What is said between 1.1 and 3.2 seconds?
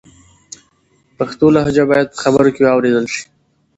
پښتو لهجه باید په خبرو کې و اورېدل